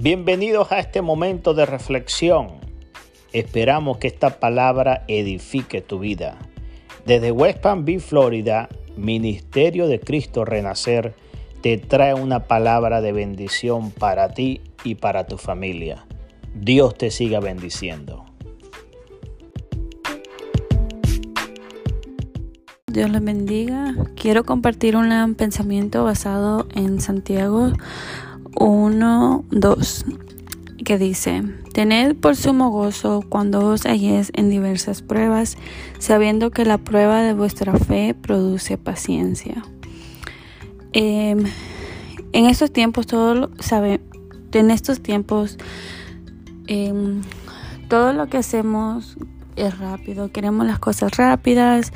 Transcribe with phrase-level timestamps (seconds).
[0.00, 2.50] Bienvenidos a este momento de reflexión.
[3.32, 6.38] Esperamos que esta palabra edifique tu vida.
[7.04, 11.16] Desde West Palm Beach, Florida, Ministerio de Cristo Renacer
[11.62, 16.06] te trae una palabra de bendición para ti y para tu familia.
[16.54, 18.24] Dios te siga bendiciendo.
[22.86, 23.96] Dios les bendiga.
[24.14, 27.72] Quiero compartir un pensamiento basado en Santiago
[28.60, 30.04] 1, 2,
[30.84, 35.56] que dice, Tened por sumo gozo cuando os halléis en diversas pruebas,
[35.98, 39.62] sabiendo que la prueba de vuestra fe produce paciencia.
[40.92, 41.44] Em,
[42.32, 44.00] en estos tiempos, todo sabe,
[44.52, 45.56] en estos tiempos,
[46.66, 47.22] em,
[47.88, 49.16] todo lo que hacemos
[49.54, 50.32] es rápido.
[50.32, 51.92] Queremos las cosas rápidas.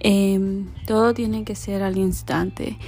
[0.00, 2.78] Em, todo tiene que ser al instante.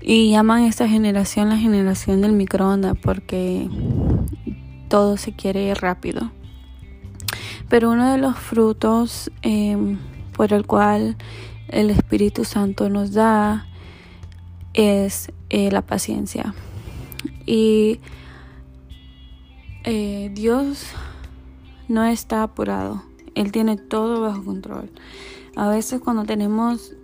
[0.00, 3.68] Y llaman a esta generación la generación del microondas porque
[4.88, 6.30] todo se quiere rápido.
[7.68, 9.98] Pero uno de los frutos em,
[10.32, 11.16] por el cual
[11.68, 13.66] el Espíritu Santo nos da
[14.72, 16.54] es eh, la paciencia.
[17.44, 18.00] Y
[19.84, 20.86] eh, Dios
[21.88, 23.02] no está apurado.
[23.34, 24.90] Él tiene todo bajo control.
[25.56, 26.94] A veces cuando tenemos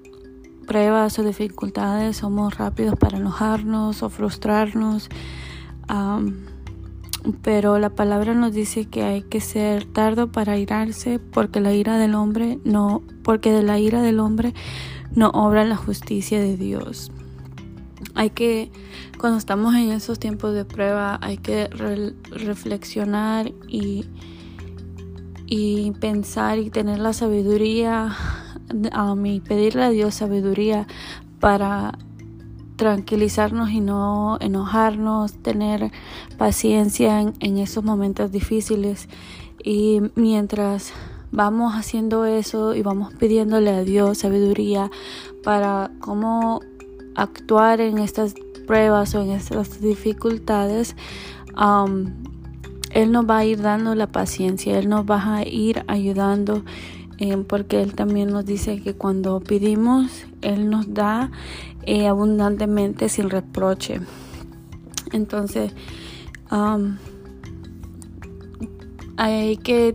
[0.65, 5.09] pruebas o dificultades somos rápidos para enojarnos o frustrarnos.
[7.43, 11.97] pero la palabra nos dice que hay que ser tardo para irarse porque la ira
[11.99, 14.55] del hombre no, porque de la ira del hombre
[15.15, 17.11] no obra la justicia de Dios.
[18.15, 18.71] Hay que,
[19.19, 24.05] cuando estamos en esos tiempos de prueba, hay que reflexionar y,
[25.47, 28.15] y pensar y tener la sabiduría
[28.93, 30.87] a mí pedirle a Dios sabiduría
[31.41, 31.99] para
[32.77, 35.93] tranquilizarnos y no enojarnos, tener
[36.39, 39.09] paciencia en, esos momentos difíciles.
[39.63, 40.93] Y mientras
[41.31, 44.91] vamos haciendo eso y vamos pidiéndole a Dios sabiduría
[45.43, 46.61] para cómo
[47.15, 48.35] actuar en estas
[48.67, 50.97] pruebas o en estas dificultades,
[52.91, 56.65] Él nos va a ir dando la paciencia, Él nos va a ir ayudando
[57.19, 61.31] eh, porque Él también nos dice que cuando pedimos, Él nos da
[61.87, 64.01] eh, abundantemente sin reproche.
[65.13, 65.73] Entonces,
[69.17, 69.95] hay que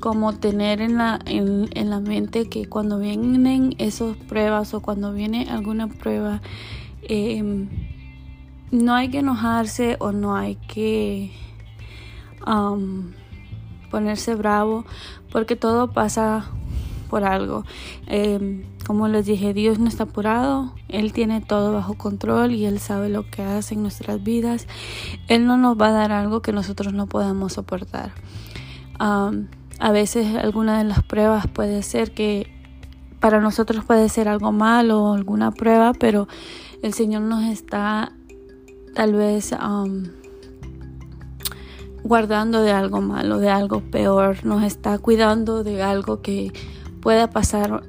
[0.00, 5.48] como tener en la, en, la mente que cuando vienen esas pruebas o cuando viene
[5.50, 6.40] alguna prueba,
[7.02, 7.68] em,
[8.70, 11.32] no hay que enojarse o no hay que
[13.90, 14.84] ponerse bravo
[15.30, 16.50] porque todo pasa
[17.08, 17.64] por algo.
[18.06, 22.78] Em, como les dije, Dios no está apurado, Él tiene todo bajo control y Él
[22.78, 24.66] sabe lo que hace en nuestras vidas.
[25.28, 28.12] Él no nos va a dar algo que nosotros no podamos soportar.
[29.00, 32.52] a veces alguna de las pruebas puede ser que
[33.20, 36.28] para nosotros puede ser algo malo o alguna prueba, pero
[36.82, 38.12] el Señor nos está
[38.94, 39.52] tal vez
[42.08, 46.52] guardando de algo malo, de algo peor, nos está cuidando de algo que
[47.02, 47.82] pueda pasar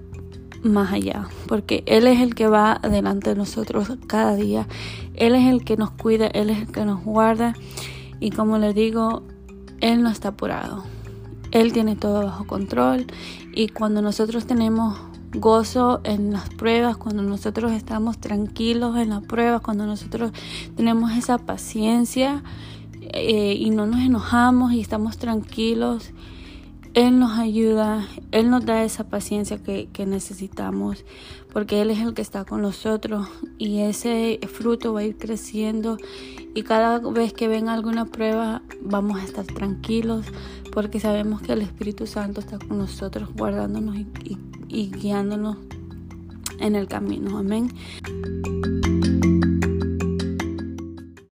[0.61, 4.67] más allá, porque Él es el que va delante de nosotros cada día,
[5.13, 7.53] Él es el que nos cuida, Él es el que nos guarda
[8.19, 9.23] y como les digo,
[9.79, 10.83] Él no está apurado,
[11.51, 13.07] Él tiene todo bajo control
[13.53, 14.99] y cuando nosotros tenemos
[15.31, 20.33] gozo en las pruebas, cuando nosotros estamos tranquilos en las pruebas, cuando nosotros
[20.75, 22.43] tenemos esa paciencia
[23.13, 26.13] eh, y no nos enojamos y estamos tranquilos,
[26.95, 31.05] él nos ayuda, Él nos da esa paciencia que, necesitamos,
[31.53, 33.27] porque Él es el que está con nosotros
[33.59, 35.97] y ese fruto va a ir creciendo
[36.55, 40.25] y cada vez que venga alguna prueba vamos a estar tranquilos
[40.73, 43.95] porque sabemos que el Espíritu Santo está con nosotros guardándonos
[44.67, 45.57] y guiándonos
[46.59, 47.37] en el camino.
[47.37, 47.69] Amén.